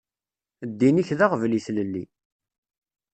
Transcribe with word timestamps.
Ddin-ik 0.69 1.09
d 1.17 1.19
aɣbel 1.25 1.51
i 1.57 1.59
tlelli. 1.65 2.03